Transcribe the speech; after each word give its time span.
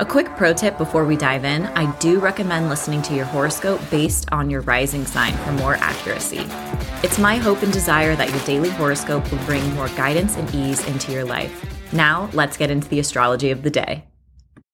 A 0.00 0.06
quick 0.06 0.28
pro 0.36 0.52
tip 0.52 0.78
before 0.78 1.04
we 1.04 1.16
dive 1.16 1.44
in 1.44 1.66
I 1.66 1.90
do 1.98 2.20
recommend 2.20 2.68
listening 2.68 3.02
to 3.02 3.16
your 3.16 3.24
horoscope 3.24 3.80
based 3.90 4.30
on 4.30 4.48
your 4.48 4.60
rising 4.60 5.04
sign 5.04 5.36
for 5.38 5.50
more 5.50 5.74
accuracy. 5.74 6.46
It's 7.02 7.18
my 7.18 7.34
hope 7.34 7.64
and 7.64 7.72
desire 7.72 8.14
that 8.14 8.30
your 8.30 8.38
daily 8.44 8.70
horoscope 8.70 9.28
will 9.28 9.44
bring 9.44 9.74
more 9.74 9.88
guidance 9.88 10.36
and 10.36 10.54
ease 10.54 10.86
into 10.86 11.10
your 11.10 11.24
life. 11.24 11.92
Now, 11.92 12.30
let's 12.32 12.56
get 12.56 12.70
into 12.70 12.86
the 12.86 13.00
astrology 13.00 13.50
of 13.50 13.64
the 13.64 13.70
day. 13.70 14.04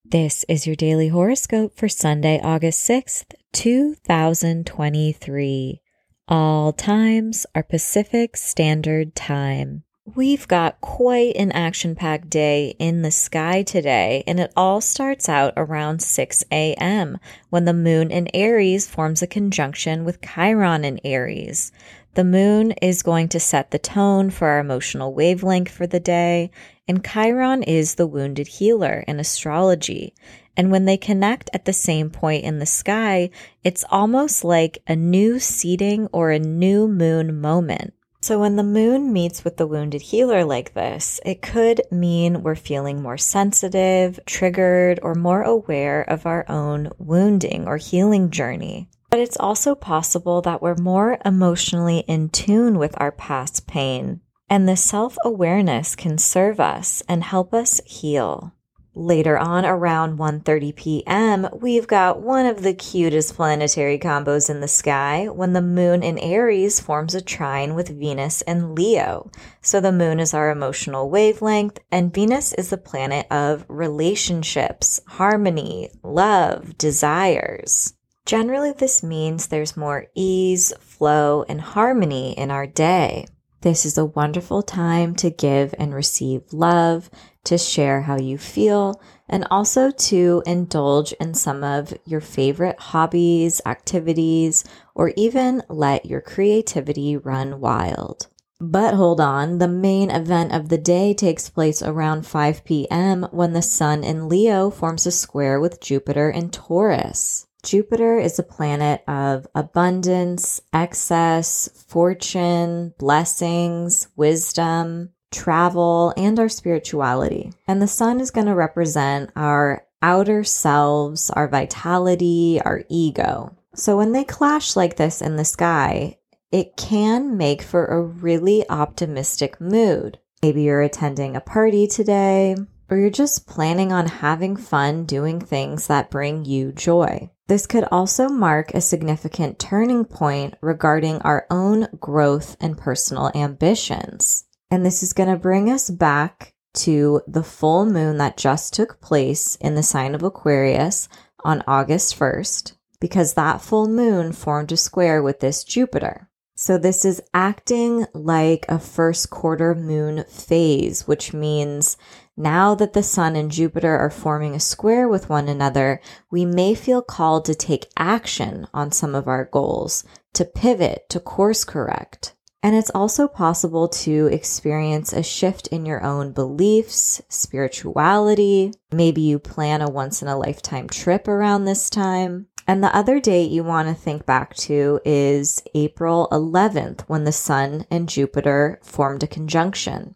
This 0.04 0.44
is 0.46 0.66
your 0.66 0.76
daily 0.76 1.08
horoscope 1.08 1.74
for 1.74 1.88
Sunday, 1.88 2.38
August 2.44 2.86
6th, 2.86 3.32
2023. 3.54 5.80
All 6.28 6.74
times 6.74 7.46
are 7.54 7.62
Pacific 7.62 8.36
Standard 8.36 9.14
Time. 9.14 9.83
We've 10.12 10.46
got 10.46 10.82
quite 10.82 11.34
an 11.36 11.50
action 11.52 11.94
packed 11.94 12.28
day 12.28 12.76
in 12.78 13.00
the 13.00 13.10
sky 13.10 13.62
today, 13.62 14.22
and 14.26 14.38
it 14.38 14.52
all 14.54 14.82
starts 14.82 15.30
out 15.30 15.54
around 15.56 16.02
6 16.02 16.44
a.m. 16.52 17.16
when 17.48 17.64
the 17.64 17.72
moon 17.72 18.10
in 18.10 18.28
Aries 18.34 18.86
forms 18.86 19.22
a 19.22 19.26
conjunction 19.26 20.04
with 20.04 20.20
Chiron 20.20 20.84
in 20.84 21.00
Aries. 21.04 21.72
The 22.12 22.22
moon 22.22 22.72
is 22.82 23.02
going 23.02 23.30
to 23.30 23.40
set 23.40 23.70
the 23.70 23.78
tone 23.78 24.28
for 24.28 24.48
our 24.48 24.58
emotional 24.58 25.14
wavelength 25.14 25.70
for 25.70 25.86
the 25.86 26.00
day, 26.00 26.50
and 26.86 27.02
Chiron 27.02 27.62
is 27.62 27.94
the 27.94 28.06
wounded 28.06 28.46
healer 28.46 29.04
in 29.08 29.18
astrology. 29.18 30.12
And 30.54 30.70
when 30.70 30.84
they 30.84 30.98
connect 30.98 31.48
at 31.54 31.64
the 31.64 31.72
same 31.72 32.10
point 32.10 32.44
in 32.44 32.58
the 32.58 32.66
sky, 32.66 33.30
it's 33.64 33.86
almost 33.88 34.44
like 34.44 34.82
a 34.86 34.94
new 34.94 35.38
seeding 35.38 36.08
or 36.08 36.30
a 36.30 36.38
new 36.38 36.86
moon 36.88 37.40
moment. 37.40 37.94
So, 38.24 38.38
when 38.38 38.56
the 38.56 38.62
moon 38.62 39.12
meets 39.12 39.44
with 39.44 39.58
the 39.58 39.66
wounded 39.66 40.00
healer 40.00 40.46
like 40.46 40.72
this, 40.72 41.20
it 41.26 41.42
could 41.42 41.82
mean 41.90 42.42
we're 42.42 42.54
feeling 42.54 43.02
more 43.02 43.18
sensitive, 43.18 44.18
triggered, 44.24 44.98
or 45.02 45.14
more 45.14 45.42
aware 45.42 46.00
of 46.00 46.24
our 46.24 46.46
own 46.48 46.88
wounding 46.96 47.68
or 47.68 47.76
healing 47.76 48.30
journey. 48.30 48.88
But 49.10 49.20
it's 49.20 49.36
also 49.38 49.74
possible 49.74 50.40
that 50.40 50.62
we're 50.62 50.74
more 50.76 51.18
emotionally 51.22 51.98
in 52.08 52.30
tune 52.30 52.78
with 52.78 52.94
our 52.96 53.12
past 53.12 53.66
pain, 53.66 54.22
and 54.48 54.66
the 54.66 54.74
self 54.74 55.18
awareness 55.22 55.94
can 55.94 56.16
serve 56.16 56.60
us 56.60 57.02
and 57.06 57.22
help 57.22 57.52
us 57.52 57.82
heal. 57.84 58.53
Later 58.96 59.36
on, 59.36 59.64
around 59.64 60.18
1:30 60.18 60.76
p.m., 60.76 61.48
we've 61.52 61.88
got 61.88 62.22
one 62.22 62.46
of 62.46 62.62
the 62.62 62.72
cutest 62.72 63.34
planetary 63.34 63.98
combos 63.98 64.48
in 64.48 64.60
the 64.60 64.68
sky 64.68 65.26
when 65.28 65.52
the 65.52 65.60
moon 65.60 66.04
in 66.04 66.16
Aries 66.18 66.78
forms 66.78 67.12
a 67.12 67.20
trine 67.20 67.74
with 67.74 67.98
Venus 67.98 68.42
and 68.42 68.76
Leo. 68.76 69.32
So 69.60 69.80
the 69.80 69.90
moon 69.90 70.20
is 70.20 70.32
our 70.32 70.48
emotional 70.48 71.10
wavelength, 71.10 71.80
and 71.90 72.14
Venus 72.14 72.52
is 72.52 72.70
the 72.70 72.78
planet 72.78 73.26
of 73.32 73.64
relationships, 73.66 75.00
harmony, 75.08 75.90
love, 76.04 76.78
desires. 76.78 77.94
Generally, 78.26 78.74
this 78.78 79.02
means 79.02 79.48
there's 79.48 79.76
more 79.76 80.06
ease, 80.14 80.72
flow, 80.78 81.44
and 81.48 81.60
harmony 81.60 82.38
in 82.38 82.52
our 82.52 82.66
day. 82.66 83.26
This 83.64 83.86
is 83.86 83.96
a 83.96 84.04
wonderful 84.04 84.60
time 84.60 85.14
to 85.14 85.30
give 85.30 85.74
and 85.78 85.94
receive 85.94 86.52
love, 86.52 87.08
to 87.44 87.56
share 87.56 88.02
how 88.02 88.18
you 88.18 88.36
feel, 88.36 89.00
and 89.26 89.46
also 89.50 89.90
to 89.90 90.42
indulge 90.44 91.14
in 91.14 91.32
some 91.32 91.64
of 91.64 91.94
your 92.04 92.20
favorite 92.20 92.78
hobbies, 92.78 93.62
activities, 93.64 94.64
or 94.94 95.14
even 95.16 95.62
let 95.70 96.04
your 96.04 96.20
creativity 96.20 97.16
run 97.16 97.58
wild. 97.58 98.26
But 98.60 98.92
hold 98.92 99.18
on, 99.18 99.56
the 99.56 99.66
main 99.66 100.10
event 100.10 100.52
of 100.52 100.68
the 100.68 100.76
day 100.76 101.14
takes 101.14 101.48
place 101.48 101.80
around 101.80 102.26
5 102.26 102.66
p.m. 102.66 103.26
when 103.30 103.54
the 103.54 103.62
Sun 103.62 104.04
in 104.04 104.28
Leo 104.28 104.68
forms 104.68 105.06
a 105.06 105.10
square 105.10 105.58
with 105.58 105.80
Jupiter 105.80 106.28
in 106.28 106.50
Taurus. 106.50 107.46
Jupiter 107.64 108.18
is 108.18 108.38
a 108.38 108.44
planet 108.44 109.02
of 109.08 109.46
abundance, 109.54 110.60
excess, 110.72 111.68
fortune, 111.88 112.92
blessings, 112.98 114.08
wisdom, 114.16 115.10
travel, 115.32 116.12
and 116.16 116.38
our 116.38 116.50
spirituality. 116.50 117.52
And 117.66 117.80
the 117.80 117.88
sun 117.88 118.20
is 118.20 118.30
going 118.30 118.46
to 118.46 118.54
represent 118.54 119.30
our 119.34 119.86
outer 120.02 120.44
selves, 120.44 121.30
our 121.30 121.48
vitality, 121.48 122.60
our 122.62 122.84
ego. 122.90 123.56
So 123.74 123.96
when 123.96 124.12
they 124.12 124.24
clash 124.24 124.76
like 124.76 124.96
this 124.96 125.22
in 125.22 125.36
the 125.36 125.44
sky, 125.44 126.18
it 126.52 126.76
can 126.76 127.36
make 127.38 127.62
for 127.62 127.86
a 127.86 128.02
really 128.02 128.68
optimistic 128.68 129.58
mood. 129.60 130.18
Maybe 130.42 130.64
you're 130.64 130.82
attending 130.82 131.34
a 131.34 131.40
party 131.40 131.86
today, 131.86 132.54
or 132.90 132.98
you're 132.98 133.08
just 133.08 133.48
planning 133.48 133.90
on 133.90 134.06
having 134.06 134.56
fun 134.56 135.06
doing 135.06 135.40
things 135.40 135.86
that 135.86 136.10
bring 136.10 136.44
you 136.44 136.70
joy. 136.70 137.30
This 137.46 137.66
could 137.66 137.84
also 137.92 138.28
mark 138.28 138.72
a 138.72 138.80
significant 138.80 139.58
turning 139.58 140.06
point 140.06 140.54
regarding 140.62 141.20
our 141.22 141.46
own 141.50 141.88
growth 142.00 142.56
and 142.58 142.78
personal 142.78 143.30
ambitions. 143.34 144.44
And 144.70 144.84
this 144.84 145.02
is 145.02 145.12
going 145.12 145.28
to 145.28 145.36
bring 145.36 145.70
us 145.70 145.90
back 145.90 146.54
to 146.74 147.20
the 147.26 147.42
full 147.42 147.84
moon 147.86 148.16
that 148.18 148.36
just 148.38 148.72
took 148.72 149.00
place 149.00 149.56
in 149.56 149.74
the 149.74 149.82
sign 149.82 150.14
of 150.14 150.22
Aquarius 150.22 151.08
on 151.44 151.62
August 151.66 152.18
1st, 152.18 152.72
because 152.98 153.34
that 153.34 153.60
full 153.60 153.88
moon 153.88 154.32
formed 154.32 154.72
a 154.72 154.76
square 154.76 155.22
with 155.22 155.40
this 155.40 155.64
Jupiter. 155.64 156.30
So 156.56 156.78
this 156.78 157.04
is 157.04 157.20
acting 157.34 158.06
like 158.14 158.64
a 158.68 158.78
first 158.78 159.28
quarter 159.28 159.74
moon 159.74 160.24
phase, 160.28 161.06
which 161.06 161.34
means 161.34 161.96
now 162.36 162.74
that 162.74 162.92
the 162.92 163.02
Sun 163.02 163.36
and 163.36 163.50
Jupiter 163.50 163.96
are 163.96 164.10
forming 164.10 164.54
a 164.54 164.60
square 164.60 165.08
with 165.08 165.28
one 165.28 165.48
another, 165.48 166.00
we 166.30 166.44
may 166.44 166.74
feel 166.74 167.02
called 167.02 167.44
to 167.44 167.54
take 167.54 167.92
action 167.96 168.66
on 168.74 168.90
some 168.90 169.14
of 169.14 169.28
our 169.28 169.44
goals, 169.44 170.04
to 170.32 170.44
pivot, 170.44 171.08
to 171.10 171.20
course 171.20 171.64
correct. 171.64 172.34
And 172.62 172.74
it's 172.74 172.90
also 172.94 173.28
possible 173.28 173.88
to 173.88 174.26
experience 174.28 175.12
a 175.12 175.22
shift 175.22 175.66
in 175.66 175.84
your 175.84 176.02
own 176.02 176.32
beliefs, 176.32 177.20
spirituality. 177.28 178.72
Maybe 178.90 179.20
you 179.20 179.38
plan 179.38 179.82
a 179.82 179.90
once 179.90 180.22
in 180.22 180.28
a 180.28 180.38
lifetime 180.38 180.88
trip 180.88 181.28
around 181.28 181.66
this 181.66 181.90
time. 181.90 182.46
And 182.66 182.82
the 182.82 182.96
other 182.96 183.20
date 183.20 183.50
you 183.50 183.62
want 183.62 183.88
to 183.88 183.94
think 183.94 184.24
back 184.24 184.56
to 184.56 184.98
is 185.04 185.62
April 185.74 186.26
11th, 186.32 187.02
when 187.02 187.24
the 187.24 187.32
Sun 187.32 187.84
and 187.90 188.08
Jupiter 188.08 188.80
formed 188.82 189.22
a 189.22 189.26
conjunction. 189.26 190.14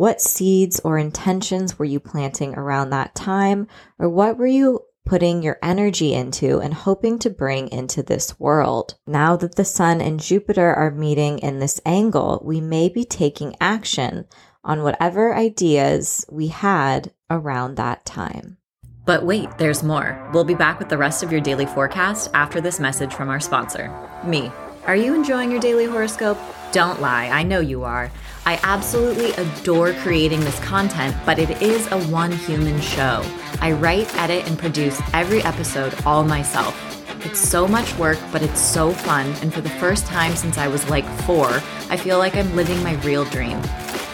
What 0.00 0.22
seeds 0.22 0.80
or 0.80 0.96
intentions 0.96 1.78
were 1.78 1.84
you 1.84 2.00
planting 2.00 2.54
around 2.54 2.88
that 2.88 3.14
time? 3.14 3.66
Or 3.98 4.08
what 4.08 4.38
were 4.38 4.46
you 4.46 4.80
putting 5.04 5.42
your 5.42 5.58
energy 5.62 6.14
into 6.14 6.58
and 6.58 6.72
hoping 6.72 7.18
to 7.18 7.28
bring 7.28 7.68
into 7.68 8.02
this 8.02 8.40
world? 8.40 8.94
Now 9.06 9.36
that 9.36 9.56
the 9.56 9.64
Sun 9.66 10.00
and 10.00 10.18
Jupiter 10.18 10.72
are 10.72 10.90
meeting 10.90 11.38
in 11.40 11.58
this 11.58 11.82
angle, 11.84 12.40
we 12.42 12.62
may 12.62 12.88
be 12.88 13.04
taking 13.04 13.54
action 13.60 14.24
on 14.64 14.82
whatever 14.82 15.36
ideas 15.36 16.24
we 16.30 16.46
had 16.46 17.12
around 17.28 17.74
that 17.74 18.06
time. 18.06 18.56
But 19.04 19.26
wait, 19.26 19.58
there's 19.58 19.82
more. 19.82 20.30
We'll 20.32 20.44
be 20.44 20.54
back 20.54 20.78
with 20.78 20.88
the 20.88 20.96
rest 20.96 21.22
of 21.22 21.30
your 21.30 21.42
daily 21.42 21.66
forecast 21.66 22.30
after 22.32 22.62
this 22.62 22.80
message 22.80 23.12
from 23.12 23.28
our 23.28 23.38
sponsor, 23.38 23.94
me. 24.24 24.50
Are 24.86 24.96
you 24.96 25.14
enjoying 25.14 25.50
your 25.50 25.60
daily 25.60 25.84
horoscope? 25.84 26.38
Don't 26.72 27.02
lie, 27.02 27.28
I 27.28 27.42
know 27.42 27.60
you 27.60 27.84
are. 27.84 28.10
I 28.46 28.58
absolutely 28.62 29.32
adore 29.32 29.92
creating 29.92 30.40
this 30.40 30.58
content, 30.60 31.14
but 31.26 31.38
it 31.38 31.60
is 31.60 31.86
a 31.92 32.02
one 32.04 32.32
human 32.32 32.80
show. 32.80 33.22
I 33.60 33.72
write, 33.72 34.12
edit, 34.16 34.48
and 34.48 34.58
produce 34.58 34.98
every 35.12 35.42
episode 35.42 35.94
all 36.06 36.24
myself. 36.24 36.74
It's 37.26 37.38
so 37.38 37.68
much 37.68 37.94
work, 37.98 38.18
but 38.32 38.42
it's 38.42 38.60
so 38.60 38.92
fun, 38.92 39.26
and 39.42 39.52
for 39.52 39.60
the 39.60 39.68
first 39.68 40.06
time 40.06 40.34
since 40.34 40.56
I 40.56 40.68
was 40.68 40.88
like 40.88 41.04
four, 41.24 41.48
I 41.90 41.98
feel 41.98 42.16
like 42.16 42.34
I'm 42.34 42.56
living 42.56 42.82
my 42.82 42.94
real 43.02 43.26
dream. 43.26 43.60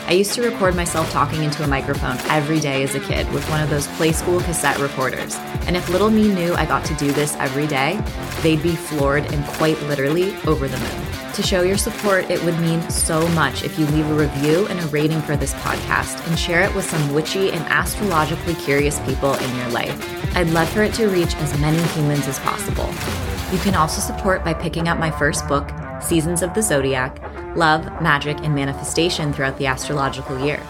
I 0.08 0.12
used 0.12 0.34
to 0.34 0.42
record 0.42 0.76
myself 0.76 1.10
talking 1.10 1.42
into 1.42 1.64
a 1.64 1.66
microphone 1.66 2.16
every 2.30 2.60
day 2.60 2.84
as 2.84 2.94
a 2.94 3.00
kid 3.00 3.28
with 3.32 3.44
one 3.50 3.60
of 3.60 3.68
those 3.68 3.88
play 3.96 4.12
school 4.12 4.38
cassette 4.38 4.78
recorders. 4.78 5.34
And 5.66 5.76
if 5.76 5.88
little 5.88 6.10
me 6.10 6.28
knew 6.32 6.54
I 6.54 6.64
got 6.64 6.84
to 6.84 6.94
do 6.94 7.10
this 7.10 7.34
every 7.40 7.66
day, 7.66 8.00
they'd 8.40 8.62
be 8.62 8.76
floored 8.76 9.24
and 9.32 9.44
quite 9.44 9.82
literally 9.82 10.36
over 10.46 10.68
the 10.68 10.78
moon. 10.78 11.32
To 11.32 11.42
show 11.42 11.62
your 11.62 11.76
support, 11.76 12.30
it 12.30 12.40
would 12.44 12.56
mean 12.60 12.88
so 12.88 13.26
much 13.30 13.64
if 13.64 13.80
you 13.80 13.86
leave 13.86 14.08
a 14.08 14.14
review 14.14 14.68
and 14.68 14.78
a 14.78 14.86
rating 14.86 15.20
for 15.22 15.36
this 15.36 15.54
podcast 15.54 16.24
and 16.28 16.38
share 16.38 16.62
it 16.62 16.72
with 16.76 16.88
some 16.88 17.12
witchy 17.12 17.50
and 17.50 17.66
astrologically 17.66 18.54
curious 18.54 19.00
people 19.00 19.34
in 19.34 19.56
your 19.56 19.68
life. 19.70 20.36
I'd 20.36 20.50
love 20.50 20.68
for 20.68 20.84
it 20.84 20.94
to 20.94 21.08
reach 21.08 21.34
as 21.36 21.58
many 21.58 21.82
humans 21.94 22.28
as 22.28 22.38
possible. 22.38 22.86
You 23.52 23.58
can 23.58 23.74
also 23.74 24.00
support 24.00 24.44
by 24.44 24.54
picking 24.54 24.86
up 24.86 25.00
my 25.00 25.10
first 25.10 25.48
book, 25.48 25.68
Seasons 26.00 26.42
of 26.42 26.54
the 26.54 26.62
Zodiac 26.62 27.18
Love, 27.56 27.86
Magick, 28.00 28.44
and 28.44 28.54
Manifestation 28.54 29.32
throughout 29.32 29.56
the 29.56 29.66
astrological 29.66 30.38
year. 30.38 30.62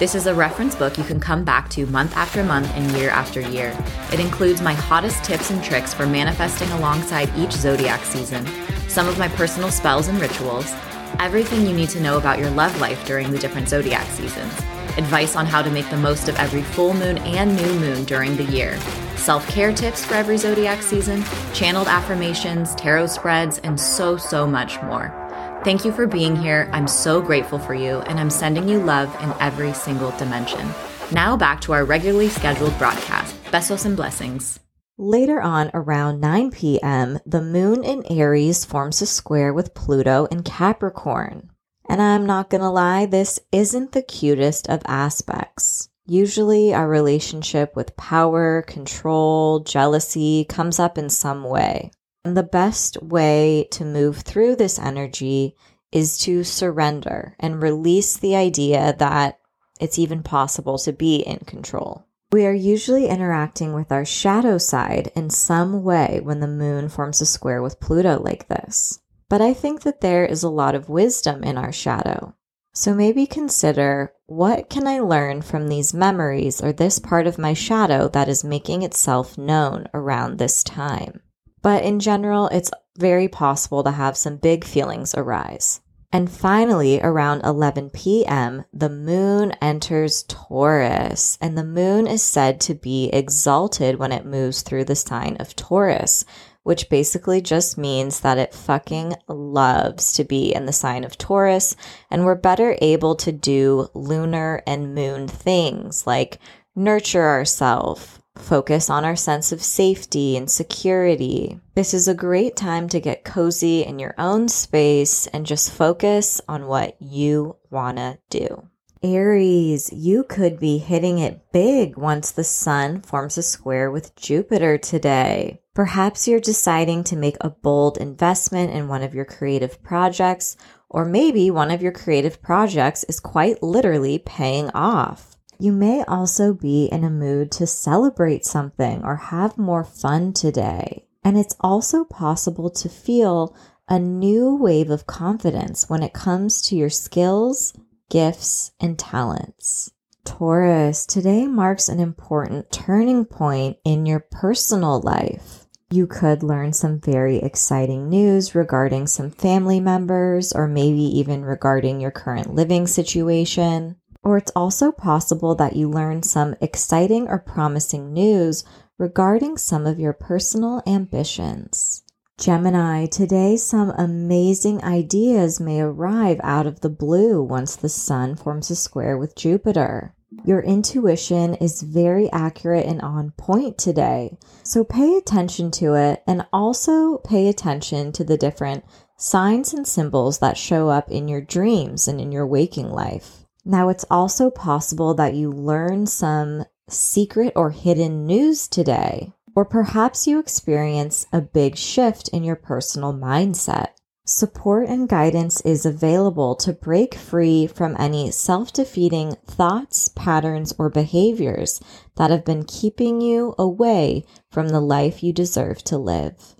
This 0.00 0.16
is 0.16 0.26
a 0.26 0.34
reference 0.34 0.74
book 0.74 0.98
you 0.98 1.04
can 1.04 1.20
come 1.20 1.44
back 1.44 1.70
to 1.70 1.86
month 1.86 2.16
after 2.16 2.42
month 2.42 2.68
and 2.74 2.90
year 2.96 3.10
after 3.10 3.40
year. 3.40 3.76
It 4.12 4.18
includes 4.18 4.60
my 4.60 4.74
hottest 4.74 5.22
tips 5.22 5.50
and 5.50 5.62
tricks 5.62 5.94
for 5.94 6.04
manifesting 6.04 6.68
alongside 6.72 7.30
each 7.38 7.52
zodiac 7.52 8.04
season, 8.04 8.44
some 8.88 9.06
of 9.06 9.18
my 9.18 9.28
personal 9.28 9.70
spells 9.70 10.08
and 10.08 10.20
rituals, 10.20 10.74
everything 11.20 11.64
you 11.64 11.72
need 11.72 11.90
to 11.90 12.00
know 12.00 12.18
about 12.18 12.40
your 12.40 12.50
love 12.50 12.78
life 12.80 13.06
during 13.06 13.30
the 13.30 13.38
different 13.38 13.68
zodiac 13.68 14.06
seasons, 14.08 14.52
advice 14.98 15.36
on 15.36 15.46
how 15.46 15.62
to 15.62 15.70
make 15.70 15.88
the 15.90 15.96
most 15.96 16.28
of 16.28 16.34
every 16.36 16.62
full 16.62 16.94
moon 16.94 17.18
and 17.18 17.54
new 17.54 17.74
moon 17.78 18.02
during 18.04 18.36
the 18.36 18.44
year, 18.44 18.76
self 19.14 19.48
care 19.48 19.72
tips 19.72 20.04
for 20.04 20.14
every 20.14 20.36
zodiac 20.36 20.82
season, 20.82 21.22
channeled 21.54 21.86
affirmations, 21.86 22.74
tarot 22.74 23.06
spreads, 23.06 23.58
and 23.58 23.78
so, 23.78 24.16
so 24.16 24.44
much 24.48 24.82
more. 24.82 25.21
Thank 25.64 25.84
you 25.84 25.92
for 25.92 26.08
being 26.08 26.34
here. 26.34 26.68
I'm 26.72 26.88
so 26.88 27.22
grateful 27.22 27.56
for 27.56 27.72
you, 27.72 27.98
and 28.00 28.18
I'm 28.18 28.30
sending 28.30 28.68
you 28.68 28.80
love 28.80 29.14
in 29.22 29.32
every 29.38 29.72
single 29.72 30.10
dimension. 30.18 30.68
Now 31.12 31.36
back 31.36 31.60
to 31.60 31.72
our 31.72 31.84
regularly 31.84 32.28
scheduled 32.30 32.76
broadcast. 32.78 33.36
Besos 33.44 33.86
and 33.86 33.94
blessings. 33.94 34.58
Later 34.98 35.40
on, 35.40 35.70
around 35.72 36.20
9 36.20 36.50
p.m., 36.50 37.20
the 37.24 37.40
moon 37.40 37.84
in 37.84 38.04
Aries 38.10 38.64
forms 38.64 39.00
a 39.02 39.06
square 39.06 39.54
with 39.54 39.72
Pluto 39.72 40.24
in 40.32 40.42
Capricorn. 40.42 41.48
And 41.88 42.02
I'm 42.02 42.26
not 42.26 42.50
gonna 42.50 42.72
lie, 42.72 43.06
this 43.06 43.38
isn't 43.52 43.92
the 43.92 44.02
cutest 44.02 44.68
of 44.68 44.82
aspects. 44.86 45.88
Usually, 46.06 46.74
our 46.74 46.88
relationship 46.88 47.76
with 47.76 47.96
power, 47.96 48.62
control, 48.62 49.60
jealousy 49.60 50.44
comes 50.44 50.80
up 50.80 50.98
in 50.98 51.08
some 51.08 51.44
way. 51.44 51.92
And 52.24 52.36
the 52.36 52.42
best 52.42 53.02
way 53.02 53.66
to 53.72 53.84
move 53.84 54.18
through 54.18 54.56
this 54.56 54.78
energy 54.78 55.56
is 55.90 56.18
to 56.18 56.44
surrender 56.44 57.34
and 57.40 57.62
release 57.62 58.16
the 58.16 58.36
idea 58.36 58.94
that 58.98 59.38
it's 59.80 59.98
even 59.98 60.22
possible 60.22 60.78
to 60.78 60.92
be 60.92 61.16
in 61.16 61.38
control. 61.38 62.06
We 62.30 62.46
are 62.46 62.54
usually 62.54 63.08
interacting 63.08 63.74
with 63.74 63.92
our 63.92 64.04
shadow 64.04 64.56
side 64.56 65.10
in 65.14 65.28
some 65.28 65.82
way 65.82 66.20
when 66.22 66.40
the 66.40 66.46
moon 66.46 66.88
forms 66.88 67.20
a 67.20 67.26
square 67.26 67.60
with 67.60 67.80
Pluto 67.80 68.22
like 68.22 68.48
this. 68.48 69.00
But 69.28 69.42
I 69.42 69.52
think 69.52 69.82
that 69.82 70.00
there 70.00 70.24
is 70.24 70.42
a 70.42 70.48
lot 70.48 70.74
of 70.74 70.88
wisdom 70.88 71.42
in 71.42 71.58
our 71.58 71.72
shadow. 71.72 72.34
So 72.72 72.94
maybe 72.94 73.26
consider 73.26 74.14
what 74.26 74.70
can 74.70 74.86
I 74.86 75.00
learn 75.00 75.42
from 75.42 75.68
these 75.68 75.92
memories 75.92 76.62
or 76.62 76.72
this 76.72 76.98
part 76.98 77.26
of 77.26 77.36
my 77.36 77.52
shadow 77.52 78.08
that 78.08 78.28
is 78.28 78.44
making 78.44 78.82
itself 78.82 79.36
known 79.36 79.88
around 79.92 80.38
this 80.38 80.64
time? 80.64 81.20
But 81.62 81.84
in 81.84 82.00
general, 82.00 82.48
it's 82.48 82.70
very 82.98 83.28
possible 83.28 83.82
to 83.84 83.92
have 83.92 84.16
some 84.16 84.36
big 84.36 84.64
feelings 84.64 85.14
arise. 85.14 85.80
And 86.14 86.30
finally, 86.30 87.00
around 87.00 87.40
11 87.42 87.88
p.m., 87.90 88.66
the 88.74 88.90
moon 88.90 89.52
enters 89.62 90.24
Taurus, 90.24 91.38
and 91.40 91.56
the 91.56 91.64
moon 91.64 92.06
is 92.06 92.22
said 92.22 92.60
to 92.62 92.74
be 92.74 93.08
exalted 93.08 93.98
when 93.98 94.12
it 94.12 94.26
moves 94.26 94.60
through 94.60 94.84
the 94.84 94.94
sign 94.94 95.38
of 95.40 95.56
Taurus, 95.56 96.26
which 96.64 96.90
basically 96.90 97.40
just 97.40 97.78
means 97.78 98.20
that 98.20 98.36
it 98.36 98.52
fucking 98.52 99.14
loves 99.26 100.12
to 100.12 100.24
be 100.24 100.54
in 100.54 100.66
the 100.66 100.72
sign 100.72 101.02
of 101.02 101.16
Taurus, 101.16 101.74
and 102.10 102.26
we're 102.26 102.34
better 102.34 102.76
able 102.82 103.14
to 103.16 103.32
do 103.32 103.88
lunar 103.94 104.62
and 104.66 104.94
moon 104.94 105.26
things 105.28 106.06
like 106.06 106.38
nurture 106.76 107.26
ourselves, 107.26 108.20
focus 108.36 108.90
on 108.90 109.04
our 109.04 109.16
sense 109.16 109.52
of 109.52 109.62
safety 109.62 110.36
and 110.36 110.50
security. 110.50 111.60
This 111.74 111.94
is 111.94 112.08
a 112.08 112.14
great 112.14 112.56
time 112.56 112.88
to 112.88 113.00
get 113.00 113.24
cozy 113.24 113.82
in 113.82 113.98
your 113.98 114.14
own 114.18 114.48
space 114.48 115.26
and 115.28 115.46
just 115.46 115.72
focus 115.72 116.40
on 116.48 116.66
what 116.66 116.96
you 117.00 117.56
want 117.70 117.98
to 117.98 118.18
do. 118.30 118.68
Aries, 119.04 119.92
you 119.92 120.22
could 120.22 120.60
be 120.60 120.78
hitting 120.78 121.18
it 121.18 121.50
big 121.52 121.96
once 121.96 122.30
the 122.30 122.44
sun 122.44 123.00
forms 123.00 123.36
a 123.36 123.42
square 123.42 123.90
with 123.90 124.14
Jupiter 124.14 124.78
today. 124.78 125.60
Perhaps 125.74 126.28
you're 126.28 126.38
deciding 126.38 127.02
to 127.04 127.16
make 127.16 127.36
a 127.40 127.50
bold 127.50 127.98
investment 127.98 128.70
in 128.70 128.86
one 128.86 129.02
of 129.02 129.14
your 129.14 129.24
creative 129.24 129.82
projects, 129.82 130.56
or 130.88 131.04
maybe 131.04 131.50
one 131.50 131.72
of 131.72 131.82
your 131.82 131.90
creative 131.90 132.40
projects 132.42 133.02
is 133.04 133.18
quite 133.18 133.60
literally 133.62 134.18
paying 134.18 134.70
off. 134.70 135.31
You 135.62 135.72
may 135.72 136.02
also 136.04 136.52
be 136.52 136.86
in 136.86 137.04
a 137.04 137.10
mood 137.10 137.52
to 137.52 137.66
celebrate 137.66 138.44
something 138.44 139.04
or 139.04 139.16
have 139.16 139.56
more 139.56 139.84
fun 139.84 140.32
today. 140.32 141.06
And 141.22 141.38
it's 141.38 141.54
also 141.60 142.04
possible 142.04 142.68
to 142.70 142.88
feel 142.88 143.54
a 143.88 143.98
new 143.98 144.56
wave 144.56 144.90
of 144.90 145.06
confidence 145.06 145.88
when 145.88 146.02
it 146.02 146.12
comes 146.12 146.62
to 146.62 146.76
your 146.76 146.90
skills 146.90 147.74
gifts, 148.12 148.72
and 148.78 148.98
talents. 148.98 149.90
Taurus, 150.22 151.06
today 151.06 151.46
marks 151.46 151.88
an 151.88 151.98
important 151.98 152.70
turning 152.70 153.24
point 153.24 153.78
in 153.86 154.04
your 154.04 154.20
personal 154.20 155.00
life. 155.00 155.66
You 155.90 156.06
could 156.06 156.42
learn 156.42 156.74
some 156.74 157.00
very 157.00 157.38
exciting 157.38 158.10
news 158.10 158.54
regarding 158.54 159.06
some 159.06 159.30
family 159.30 159.80
members, 159.80 160.52
or 160.52 160.68
maybe 160.68 161.00
even 161.20 161.42
regarding 161.42 162.02
your 162.02 162.10
current 162.10 162.54
living 162.54 162.86
situation. 162.86 163.96
Or 164.22 164.36
it's 164.36 164.52
also 164.54 164.92
possible 164.92 165.54
that 165.56 165.74
you 165.74 165.90
learn 165.90 166.22
some 166.22 166.54
exciting 166.60 167.28
or 167.28 167.38
promising 167.38 168.12
news 168.12 168.64
regarding 168.98 169.56
some 169.56 169.86
of 169.86 169.98
your 169.98 170.12
personal 170.12 170.82
ambitions. 170.86 172.04
Gemini, 172.38 173.06
today 173.06 173.56
some 173.56 173.90
amazing 173.90 174.82
ideas 174.82 175.60
may 175.60 175.80
arrive 175.80 176.40
out 176.42 176.66
of 176.66 176.80
the 176.80 176.88
blue 176.88 177.42
once 177.42 177.76
the 177.76 177.88
sun 177.88 178.36
forms 178.36 178.70
a 178.70 178.76
square 178.76 179.18
with 179.18 179.36
Jupiter. 179.36 180.14
Your 180.44 180.60
intuition 180.60 181.54
is 181.56 181.82
very 181.82 182.30
accurate 182.32 182.86
and 182.86 183.02
on 183.02 183.32
point 183.36 183.76
today, 183.76 184.38
so 184.62 184.82
pay 184.82 185.16
attention 185.16 185.70
to 185.72 185.94
it 185.94 186.22
and 186.26 186.46
also 186.52 187.18
pay 187.18 187.48
attention 187.48 188.12
to 188.12 188.24
the 188.24 188.38
different 188.38 188.84
signs 189.16 189.74
and 189.74 189.86
symbols 189.86 190.38
that 190.38 190.56
show 190.56 190.88
up 190.88 191.10
in 191.10 191.28
your 191.28 191.42
dreams 191.42 192.08
and 192.08 192.20
in 192.20 192.32
your 192.32 192.46
waking 192.46 192.90
life. 192.90 193.41
Now, 193.64 193.88
it's 193.88 194.04
also 194.10 194.50
possible 194.50 195.14
that 195.14 195.34
you 195.34 195.50
learn 195.50 196.06
some 196.06 196.64
secret 196.88 197.52
or 197.54 197.70
hidden 197.70 198.26
news 198.26 198.68
today. 198.68 199.32
Or 199.54 199.64
perhaps 199.64 200.26
you 200.26 200.38
experience 200.38 201.26
a 201.32 201.40
big 201.40 201.76
shift 201.76 202.28
in 202.28 202.42
your 202.42 202.56
personal 202.56 203.12
mindset. 203.12 203.88
Support 204.24 204.88
and 204.88 205.08
guidance 205.08 205.60
is 205.62 205.84
available 205.84 206.54
to 206.56 206.72
break 206.72 207.14
free 207.14 207.66
from 207.66 207.96
any 207.98 208.30
self 208.30 208.72
defeating 208.72 209.36
thoughts, 209.46 210.08
patterns, 210.08 210.72
or 210.78 210.88
behaviors 210.88 211.80
that 212.16 212.30
have 212.30 212.44
been 212.44 212.64
keeping 212.64 213.20
you 213.20 213.54
away 213.58 214.24
from 214.50 214.68
the 214.68 214.80
life 214.80 215.22
you 215.22 215.32
deserve 215.32 215.82
to 215.84 215.98
live. 215.98 216.54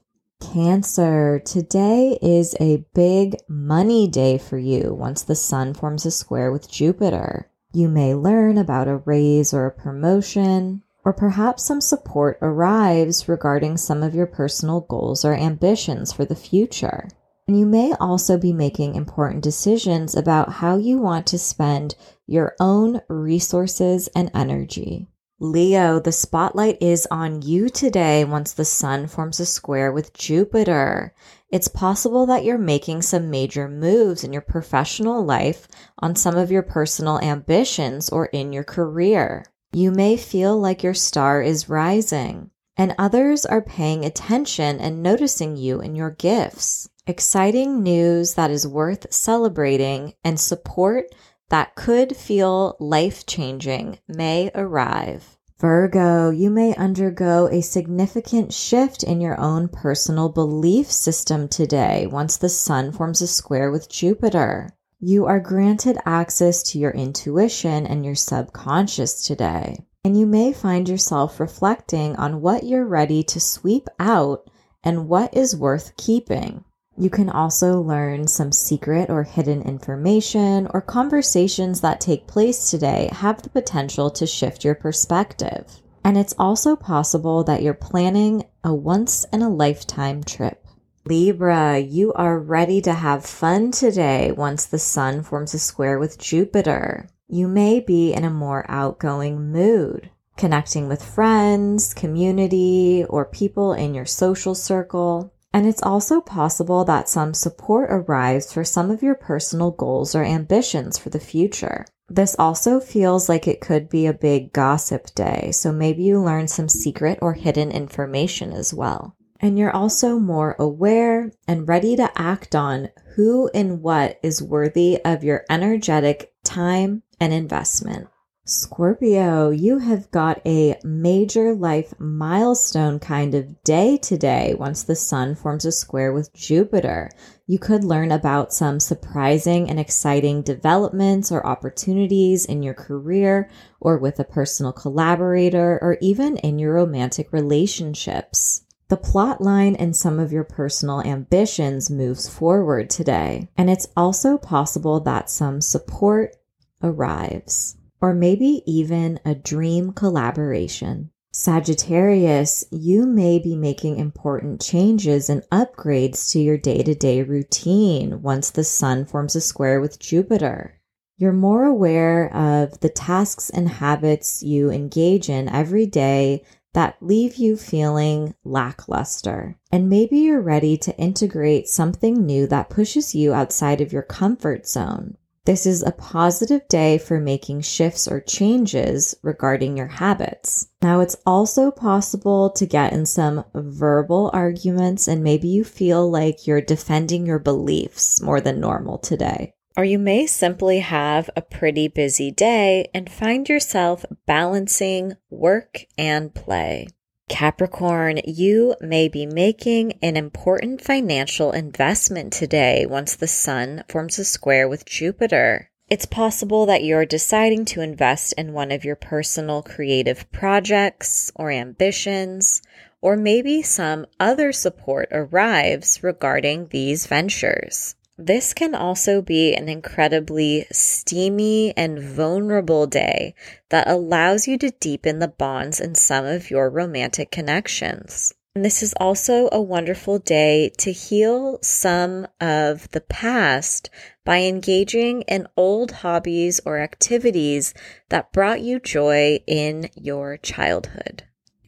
Cancer, 0.50 1.40
today 1.44 2.18
is 2.20 2.56
a 2.60 2.84
big 2.94 3.36
money 3.48 4.08
day 4.08 4.38
for 4.38 4.58
you 4.58 4.92
once 4.92 5.22
the 5.22 5.36
sun 5.36 5.72
forms 5.72 6.04
a 6.04 6.10
square 6.10 6.50
with 6.50 6.70
Jupiter. 6.70 7.48
You 7.72 7.88
may 7.88 8.14
learn 8.14 8.58
about 8.58 8.88
a 8.88 8.96
raise 8.96 9.54
or 9.54 9.66
a 9.66 9.70
promotion, 9.70 10.82
or 11.04 11.12
perhaps 11.12 11.64
some 11.64 11.80
support 11.80 12.38
arrives 12.42 13.28
regarding 13.28 13.76
some 13.76 14.02
of 14.02 14.14
your 14.14 14.26
personal 14.26 14.80
goals 14.80 15.24
or 15.24 15.32
ambitions 15.32 16.12
for 16.12 16.24
the 16.24 16.36
future. 16.36 17.08
And 17.46 17.58
you 17.58 17.64
may 17.64 17.94
also 17.94 18.36
be 18.36 18.52
making 18.52 18.94
important 18.94 19.42
decisions 19.42 20.14
about 20.14 20.54
how 20.54 20.76
you 20.76 20.98
want 20.98 21.26
to 21.28 21.38
spend 21.38 21.94
your 22.26 22.56
own 22.60 23.00
resources 23.08 24.08
and 24.08 24.30
energy. 24.34 25.08
Leo, 25.44 25.98
the 25.98 26.12
spotlight 26.12 26.80
is 26.80 27.04
on 27.10 27.42
you 27.42 27.68
today 27.68 28.24
once 28.24 28.52
the 28.52 28.64
sun 28.64 29.08
forms 29.08 29.40
a 29.40 29.44
square 29.44 29.90
with 29.90 30.12
Jupiter. 30.12 31.12
It's 31.50 31.66
possible 31.66 32.26
that 32.26 32.44
you're 32.44 32.58
making 32.58 33.02
some 33.02 33.28
major 33.28 33.66
moves 33.66 34.22
in 34.22 34.32
your 34.32 34.42
professional 34.42 35.24
life 35.24 35.66
on 35.98 36.14
some 36.14 36.36
of 36.36 36.52
your 36.52 36.62
personal 36.62 37.18
ambitions 37.18 38.08
or 38.08 38.26
in 38.26 38.52
your 38.52 38.62
career. 38.62 39.44
You 39.72 39.90
may 39.90 40.16
feel 40.16 40.56
like 40.60 40.84
your 40.84 40.94
star 40.94 41.42
is 41.42 41.68
rising. 41.68 42.52
and 42.76 42.94
others 42.96 43.44
are 43.44 43.60
paying 43.62 44.04
attention 44.04 44.80
and 44.80 45.02
noticing 45.02 45.56
you 45.56 45.80
and 45.80 45.96
your 45.96 46.10
gifts. 46.10 46.88
Exciting 47.06 47.82
news 47.82 48.34
that 48.34 48.50
is 48.50 48.66
worth 48.66 49.12
celebrating 49.12 50.14
and 50.24 50.38
support 50.40 51.06
that 51.52 51.74
could 51.74 52.16
feel 52.16 52.74
life 52.80 53.26
changing 53.26 53.98
may 54.08 54.50
arrive. 54.54 55.36
Virgo, 55.58 56.30
you 56.30 56.48
may 56.48 56.74
undergo 56.76 57.46
a 57.48 57.60
significant 57.60 58.54
shift 58.54 59.02
in 59.02 59.20
your 59.20 59.38
own 59.38 59.68
personal 59.68 60.30
belief 60.30 60.90
system 60.90 61.46
today 61.46 62.06
once 62.06 62.38
the 62.38 62.48
sun 62.48 62.90
forms 62.90 63.20
a 63.20 63.26
square 63.26 63.70
with 63.70 63.90
Jupiter. 63.90 64.70
You 64.98 65.26
are 65.26 65.40
granted 65.40 65.98
access 66.06 66.62
to 66.70 66.78
your 66.78 66.92
intuition 66.92 67.86
and 67.86 68.02
your 68.02 68.14
subconscious 68.14 69.22
today. 69.22 69.76
And 70.04 70.18
you 70.18 70.24
may 70.24 70.54
find 70.54 70.88
yourself 70.88 71.38
reflecting 71.38 72.16
on 72.16 72.40
what 72.40 72.64
you're 72.64 72.86
ready 72.86 73.22
to 73.24 73.38
sweep 73.38 73.88
out 74.00 74.48
and 74.82 75.06
what 75.06 75.36
is 75.36 75.54
worth 75.54 75.98
keeping. 75.98 76.64
You 76.96 77.08
can 77.08 77.30
also 77.30 77.80
learn 77.80 78.26
some 78.26 78.52
secret 78.52 79.08
or 79.08 79.22
hidden 79.22 79.62
information 79.62 80.68
or 80.74 80.82
conversations 80.82 81.80
that 81.80 82.00
take 82.00 82.26
place 82.26 82.70
today 82.70 83.08
have 83.12 83.42
the 83.42 83.48
potential 83.48 84.10
to 84.10 84.26
shift 84.26 84.64
your 84.64 84.74
perspective. 84.74 85.80
And 86.04 86.18
it's 86.18 86.34
also 86.38 86.76
possible 86.76 87.44
that 87.44 87.62
you're 87.62 87.74
planning 87.74 88.44
a 88.62 88.74
once 88.74 89.24
in 89.32 89.40
a 89.40 89.48
lifetime 89.48 90.22
trip. 90.22 90.66
Libra, 91.04 91.78
you 91.78 92.12
are 92.12 92.38
ready 92.38 92.80
to 92.82 92.92
have 92.92 93.24
fun 93.24 93.72
today 93.72 94.30
once 94.30 94.66
the 94.66 94.78
sun 94.78 95.22
forms 95.22 95.54
a 95.54 95.58
square 95.58 95.98
with 95.98 96.18
Jupiter. 96.18 97.08
You 97.26 97.48
may 97.48 97.80
be 97.80 98.12
in 98.12 98.24
a 98.24 98.30
more 98.30 98.64
outgoing 98.68 99.50
mood, 99.50 100.10
connecting 100.36 100.88
with 100.88 101.02
friends, 101.02 101.94
community, 101.94 103.04
or 103.08 103.24
people 103.24 103.72
in 103.72 103.94
your 103.94 104.06
social 104.06 104.54
circle. 104.54 105.32
And 105.54 105.66
it's 105.66 105.82
also 105.82 106.20
possible 106.20 106.84
that 106.84 107.08
some 107.08 107.34
support 107.34 107.88
arrives 107.90 108.52
for 108.52 108.64
some 108.64 108.90
of 108.90 109.02
your 109.02 109.14
personal 109.14 109.70
goals 109.70 110.14
or 110.14 110.24
ambitions 110.24 110.96
for 110.96 111.10
the 111.10 111.20
future. 111.20 111.84
This 112.08 112.36
also 112.38 112.80
feels 112.80 113.28
like 113.28 113.46
it 113.46 113.60
could 113.60 113.88
be 113.88 114.06
a 114.06 114.12
big 114.12 114.52
gossip 114.52 115.14
day, 115.14 115.50
so 115.52 115.72
maybe 115.72 116.02
you 116.02 116.20
learn 116.20 116.48
some 116.48 116.68
secret 116.68 117.18
or 117.22 117.34
hidden 117.34 117.70
information 117.70 118.52
as 118.52 118.72
well. 118.74 119.16
And 119.40 119.58
you're 119.58 119.74
also 119.74 120.18
more 120.18 120.54
aware 120.58 121.32
and 121.48 121.66
ready 121.66 121.96
to 121.96 122.12
act 122.14 122.54
on 122.54 122.90
who 123.16 123.50
and 123.52 123.82
what 123.82 124.18
is 124.22 124.42
worthy 124.42 125.00
of 125.04 125.24
your 125.24 125.44
energetic 125.50 126.32
time 126.44 127.02
and 127.18 127.32
investment. 127.32 128.08
Scorpio, 128.44 129.50
you 129.50 129.78
have 129.78 130.10
got 130.10 130.44
a 130.44 130.76
major 130.82 131.54
life 131.54 131.94
milestone 132.00 132.98
kind 132.98 133.36
of 133.36 133.62
day 133.62 133.96
today 133.96 134.56
once 134.58 134.82
the 134.82 134.96
sun 134.96 135.36
forms 135.36 135.64
a 135.64 135.70
square 135.70 136.12
with 136.12 136.34
Jupiter. 136.34 137.08
You 137.46 137.60
could 137.60 137.84
learn 137.84 138.10
about 138.10 138.52
some 138.52 138.80
surprising 138.80 139.70
and 139.70 139.78
exciting 139.78 140.42
developments 140.42 141.30
or 141.30 141.46
opportunities 141.46 142.44
in 142.44 142.64
your 142.64 142.74
career 142.74 143.48
or 143.78 143.96
with 143.96 144.18
a 144.18 144.24
personal 144.24 144.72
collaborator 144.72 145.78
or 145.80 145.96
even 146.00 146.36
in 146.38 146.58
your 146.58 146.74
romantic 146.74 147.32
relationships. 147.32 148.64
The 148.88 148.96
plot 148.96 149.40
line 149.40 149.76
and 149.76 149.94
some 149.94 150.18
of 150.18 150.32
your 150.32 150.42
personal 150.42 151.00
ambitions 151.02 151.90
moves 151.90 152.28
forward 152.28 152.90
today. 152.90 153.50
And 153.56 153.70
it's 153.70 153.86
also 153.96 154.36
possible 154.36 154.98
that 154.98 155.30
some 155.30 155.60
support 155.60 156.34
arrives 156.82 157.76
or 158.02 158.12
maybe 158.12 158.62
even 158.66 159.20
a 159.24 159.34
dream 159.34 159.92
collaboration. 159.92 161.10
Sagittarius, 161.32 162.62
you 162.70 163.06
may 163.06 163.38
be 163.38 163.56
making 163.56 163.96
important 163.96 164.60
changes 164.60 165.30
and 165.30 165.42
upgrades 165.50 166.30
to 166.32 166.40
your 166.40 166.58
day 166.58 166.82
to 166.82 166.94
day 166.94 167.22
routine 167.22 168.20
once 168.20 168.50
the 168.50 168.64
sun 168.64 169.06
forms 169.06 169.34
a 169.34 169.40
square 169.40 169.80
with 169.80 169.98
Jupiter. 169.98 170.78
You're 171.16 171.32
more 171.32 171.64
aware 171.64 172.34
of 172.34 172.80
the 172.80 172.90
tasks 172.90 173.48
and 173.48 173.68
habits 173.68 174.42
you 174.42 174.70
engage 174.70 175.30
in 175.30 175.48
every 175.48 175.86
day 175.86 176.44
that 176.74 176.96
leave 177.00 177.36
you 177.36 177.56
feeling 177.56 178.34
lackluster. 178.44 179.56
And 179.70 179.88
maybe 179.88 180.18
you're 180.18 180.40
ready 180.40 180.76
to 180.78 180.96
integrate 180.96 181.68
something 181.68 182.26
new 182.26 182.46
that 182.48 182.70
pushes 182.70 183.14
you 183.14 183.32
outside 183.32 183.80
of 183.80 183.92
your 183.92 184.02
comfort 184.02 184.66
zone. 184.66 185.16
This 185.44 185.66
is 185.66 185.82
a 185.82 185.90
positive 185.90 186.68
day 186.68 186.98
for 186.98 187.18
making 187.18 187.62
shifts 187.62 188.06
or 188.06 188.20
changes 188.20 189.16
regarding 189.22 189.76
your 189.76 189.88
habits. 189.88 190.68
Now, 190.80 191.00
it's 191.00 191.16
also 191.26 191.72
possible 191.72 192.50
to 192.50 192.64
get 192.64 192.92
in 192.92 193.06
some 193.06 193.44
verbal 193.52 194.30
arguments, 194.32 195.08
and 195.08 195.24
maybe 195.24 195.48
you 195.48 195.64
feel 195.64 196.08
like 196.08 196.46
you're 196.46 196.60
defending 196.60 197.26
your 197.26 197.40
beliefs 197.40 198.22
more 198.22 198.40
than 198.40 198.60
normal 198.60 198.98
today. 198.98 199.52
Or 199.76 199.84
you 199.84 199.98
may 199.98 200.26
simply 200.26 200.78
have 200.78 201.28
a 201.34 201.42
pretty 201.42 201.88
busy 201.88 202.30
day 202.30 202.88
and 202.94 203.10
find 203.10 203.48
yourself 203.48 204.04
balancing 204.26 205.14
work 205.28 205.86
and 205.98 206.32
play. 206.32 206.86
Capricorn, 207.28 208.20
you 208.26 208.74
may 208.80 209.08
be 209.08 209.26
making 209.26 209.98
an 210.02 210.16
important 210.16 210.82
financial 210.82 211.52
investment 211.52 212.32
today 212.32 212.84
once 212.86 213.16
the 213.16 213.28
sun 213.28 213.84
forms 213.88 214.18
a 214.18 214.24
square 214.24 214.68
with 214.68 214.84
Jupiter. 214.84 215.70
It's 215.88 216.06
possible 216.06 216.66
that 216.66 216.84
you're 216.84 217.06
deciding 217.06 217.64
to 217.66 217.80
invest 217.80 218.32
in 218.38 218.52
one 218.52 218.70
of 218.70 218.84
your 218.84 218.96
personal 218.96 219.62
creative 219.62 220.30
projects 220.32 221.30
or 221.34 221.50
ambitions, 221.50 222.62
or 223.00 223.16
maybe 223.16 223.62
some 223.62 224.06
other 224.18 224.52
support 224.52 225.08
arrives 225.12 226.02
regarding 226.02 226.68
these 226.68 227.06
ventures. 227.06 227.94
This 228.18 228.52
can 228.52 228.74
also 228.74 229.22
be 229.22 229.54
an 229.54 229.68
incredibly 229.68 230.66
steamy 230.70 231.72
and 231.76 231.98
vulnerable 231.98 232.86
day 232.86 233.34
that 233.70 233.88
allows 233.88 234.46
you 234.46 234.58
to 234.58 234.70
deepen 234.70 235.18
the 235.18 235.28
bonds 235.28 235.80
in 235.80 235.94
some 235.94 236.26
of 236.26 236.50
your 236.50 236.68
romantic 236.68 237.30
connections. 237.30 238.34
And 238.54 238.64
this 238.64 238.82
is 238.82 238.92
also 239.00 239.48
a 239.50 239.62
wonderful 239.62 240.18
day 240.18 240.70
to 240.76 240.92
heal 240.92 241.58
some 241.62 242.28
of 242.38 242.90
the 242.90 243.00
past 243.00 243.88
by 244.26 244.40
engaging 244.42 245.22
in 245.22 245.48
old 245.56 245.90
hobbies 245.90 246.60
or 246.66 246.78
activities 246.78 247.72
that 248.10 248.30
brought 248.30 248.60
you 248.60 248.78
joy 248.78 249.40
in 249.46 249.88
your 249.94 250.36
childhood. 250.36 251.24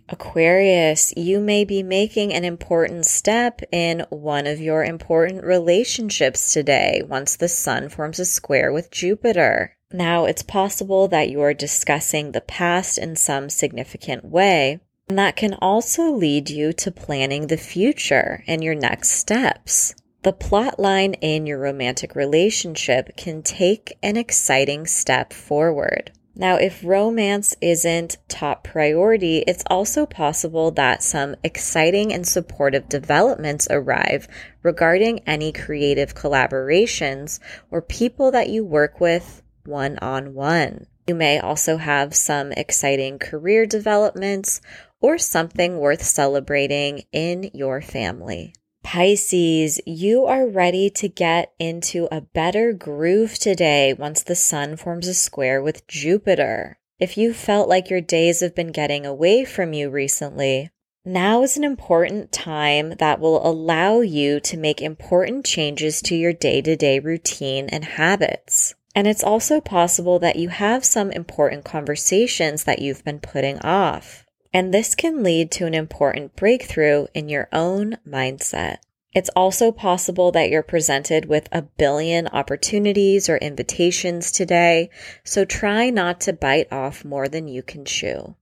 Aquarius, 0.08 1.14
you 1.16 1.40
may 1.40 1.64
be 1.64 1.82
making 1.82 2.34
an 2.34 2.44
important 2.44 3.06
step 3.06 3.62
in 3.72 4.04
one 4.10 4.46
of 4.46 4.60
your 4.60 4.84
important 4.84 5.42
relationships 5.44 6.52
today 6.52 7.02
once 7.08 7.36
the 7.36 7.48
sun 7.48 7.88
forms 7.88 8.18
a 8.18 8.24
square 8.24 8.72
with 8.72 8.90
Jupiter. 8.90 9.74
Now, 9.92 10.24
it's 10.26 10.42
possible 10.42 11.08
that 11.08 11.30
you 11.30 11.40
are 11.40 11.54
discussing 11.54 12.32
the 12.32 12.40
past 12.40 12.98
in 12.98 13.16
some 13.16 13.48
significant 13.48 14.24
way, 14.24 14.80
and 15.08 15.18
that 15.18 15.36
can 15.36 15.54
also 15.54 16.10
lead 16.10 16.50
you 16.50 16.72
to 16.74 16.90
planning 16.90 17.46
the 17.46 17.56
future 17.56 18.42
and 18.46 18.62
your 18.62 18.74
next 18.74 19.12
steps. 19.12 19.94
The 20.22 20.32
plot 20.32 20.80
line 20.80 21.14
in 21.14 21.46
your 21.46 21.58
romantic 21.58 22.14
relationship 22.14 23.16
can 23.16 23.42
take 23.42 23.96
an 24.02 24.16
exciting 24.16 24.86
step 24.86 25.32
forward. 25.32 26.12
Now, 26.36 26.56
if 26.56 26.82
romance 26.84 27.54
isn't 27.60 28.16
top 28.28 28.64
priority, 28.64 29.44
it's 29.46 29.62
also 29.68 30.04
possible 30.04 30.72
that 30.72 31.02
some 31.02 31.36
exciting 31.44 32.12
and 32.12 32.26
supportive 32.26 32.88
developments 32.88 33.68
arrive 33.70 34.26
regarding 34.62 35.20
any 35.20 35.52
creative 35.52 36.14
collaborations 36.14 37.38
or 37.70 37.80
people 37.80 38.32
that 38.32 38.48
you 38.48 38.64
work 38.64 39.00
with 39.00 39.42
one 39.64 39.96
on 39.98 40.34
one. 40.34 40.86
You 41.06 41.14
may 41.14 41.38
also 41.38 41.76
have 41.76 42.14
some 42.14 42.50
exciting 42.52 43.18
career 43.18 43.64
developments 43.64 44.60
or 45.00 45.18
something 45.18 45.78
worth 45.78 46.02
celebrating 46.02 47.02
in 47.12 47.50
your 47.52 47.80
family. 47.80 48.54
Pisces, 48.84 49.80
you 49.86 50.26
are 50.26 50.46
ready 50.46 50.90
to 50.90 51.08
get 51.08 51.52
into 51.58 52.06
a 52.12 52.20
better 52.20 52.72
groove 52.74 53.38
today 53.38 53.94
once 53.94 54.22
the 54.22 54.36
sun 54.36 54.76
forms 54.76 55.08
a 55.08 55.14
square 55.14 55.62
with 55.62 55.86
Jupiter. 55.88 56.78
If 57.00 57.16
you 57.16 57.32
felt 57.32 57.68
like 57.68 57.88
your 57.88 58.02
days 58.02 58.40
have 58.40 58.54
been 58.54 58.70
getting 58.70 59.06
away 59.06 59.46
from 59.46 59.72
you 59.72 59.88
recently, 59.88 60.70
now 61.02 61.42
is 61.42 61.56
an 61.56 61.64
important 61.64 62.30
time 62.30 62.90
that 62.98 63.18
will 63.18 63.44
allow 63.44 64.00
you 64.00 64.38
to 64.40 64.56
make 64.58 64.80
important 64.82 65.46
changes 65.46 66.00
to 66.02 66.14
your 66.14 66.34
day 66.34 66.60
to 66.60 66.76
day 66.76 66.98
routine 67.00 67.68
and 67.70 67.84
habits. 67.84 68.74
And 68.94 69.08
it's 69.08 69.24
also 69.24 69.60
possible 69.60 70.18
that 70.20 70.36
you 70.36 70.50
have 70.50 70.84
some 70.84 71.10
important 71.10 71.64
conversations 71.64 72.64
that 72.64 72.80
you've 72.80 73.02
been 73.02 73.18
putting 73.18 73.58
off 73.60 74.23
and 74.54 74.72
this 74.72 74.94
can 74.94 75.24
lead 75.24 75.50
to 75.50 75.66
an 75.66 75.74
important 75.74 76.36
breakthrough 76.36 77.08
in 77.12 77.28
your 77.28 77.48
own 77.52 77.98
mindset. 78.08 78.76
It's 79.12 79.30
also 79.36 79.70
possible 79.70 80.32
that 80.32 80.48
you're 80.48 80.62
presented 80.62 81.26
with 81.26 81.48
a 81.52 81.62
billion 81.62 82.28
opportunities 82.28 83.28
or 83.28 83.36
invitations 83.36 84.32
today, 84.32 84.90
so 85.24 85.44
try 85.44 85.90
not 85.90 86.20
to 86.22 86.32
bite 86.32 86.72
off 86.72 87.04
more 87.04 87.28
than 87.28 87.48
you 87.48 87.62
can 87.62 87.84
chew. 87.84 88.36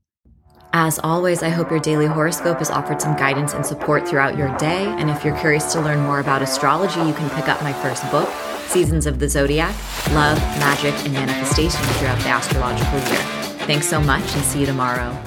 As 0.75 0.99
always, 0.99 1.42
I 1.42 1.50
hope 1.50 1.71
your 1.71 1.81
daily 1.81 2.07
horoscope 2.07 2.59
has 2.59 2.71
offered 2.71 3.02
some 3.02 3.16
guidance 3.16 3.52
and 3.52 3.64
support 3.64 4.09
throughout 4.09 4.38
your 4.38 4.57
day. 4.57 4.85
And 4.87 5.11
if 5.11 5.23
you're 5.23 5.37
curious 5.37 5.73
to 5.75 5.81
learn 5.83 6.00
more 6.00 6.21
about 6.21 6.40
astrology, 6.40 7.00
you 7.00 7.12
can 7.12 7.28
pick 7.31 7.49
up 7.49 7.62
my 7.62 7.75
first 7.75 8.11
book, 8.11 8.31
Seasons 8.69 9.04
of 9.04 9.19
the 9.19 9.28
Zodiac 9.28 9.75
Love, 10.12 10.38
Magick, 10.59 11.04
and 11.04 11.12
Manifestation 11.12 11.83
throughout 11.97 12.19
the 12.21 12.28
astrological 12.28 12.99
year. 13.00 13.42
Thanks 13.66 13.87
so 13.87 14.00
much 14.00 14.35
and 14.35 14.45
see 14.45 14.61
you 14.61 14.66
tomorrow. 14.66 15.23